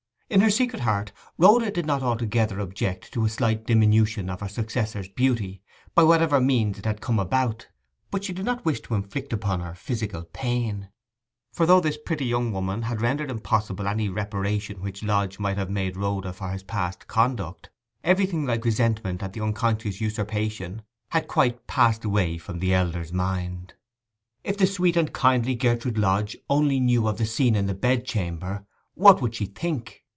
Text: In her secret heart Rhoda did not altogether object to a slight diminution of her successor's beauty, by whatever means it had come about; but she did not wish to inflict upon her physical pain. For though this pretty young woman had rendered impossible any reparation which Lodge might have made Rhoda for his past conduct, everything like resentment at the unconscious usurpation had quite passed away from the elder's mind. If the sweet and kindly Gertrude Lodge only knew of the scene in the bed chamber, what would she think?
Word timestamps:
In 0.31 0.39
her 0.39 0.49
secret 0.49 0.83
heart 0.83 1.11
Rhoda 1.37 1.69
did 1.71 1.85
not 1.85 2.01
altogether 2.01 2.61
object 2.61 3.11
to 3.11 3.25
a 3.25 3.29
slight 3.29 3.65
diminution 3.65 4.29
of 4.29 4.39
her 4.39 4.47
successor's 4.47 5.09
beauty, 5.09 5.61
by 5.93 6.03
whatever 6.03 6.39
means 6.39 6.79
it 6.79 6.85
had 6.85 7.01
come 7.01 7.19
about; 7.19 7.67
but 8.11 8.23
she 8.23 8.31
did 8.31 8.45
not 8.45 8.63
wish 8.63 8.79
to 8.83 8.95
inflict 8.95 9.33
upon 9.33 9.59
her 9.59 9.75
physical 9.75 10.23
pain. 10.31 10.87
For 11.51 11.65
though 11.65 11.81
this 11.81 11.97
pretty 11.97 12.23
young 12.23 12.53
woman 12.53 12.83
had 12.83 13.01
rendered 13.01 13.29
impossible 13.29 13.89
any 13.89 14.07
reparation 14.07 14.79
which 14.81 15.03
Lodge 15.03 15.37
might 15.37 15.57
have 15.57 15.69
made 15.69 15.97
Rhoda 15.97 16.31
for 16.31 16.47
his 16.51 16.63
past 16.63 17.07
conduct, 17.07 17.69
everything 18.01 18.45
like 18.45 18.63
resentment 18.63 19.21
at 19.21 19.33
the 19.33 19.41
unconscious 19.41 19.99
usurpation 19.99 20.83
had 21.09 21.27
quite 21.27 21.67
passed 21.67 22.05
away 22.05 22.37
from 22.37 22.59
the 22.59 22.73
elder's 22.73 23.11
mind. 23.11 23.73
If 24.45 24.55
the 24.57 24.65
sweet 24.65 24.95
and 24.95 25.11
kindly 25.11 25.55
Gertrude 25.55 25.97
Lodge 25.97 26.37
only 26.49 26.79
knew 26.79 27.05
of 27.09 27.17
the 27.17 27.25
scene 27.25 27.53
in 27.57 27.65
the 27.65 27.73
bed 27.73 28.05
chamber, 28.05 28.65
what 28.93 29.21
would 29.21 29.35
she 29.35 29.47
think? 29.47 29.97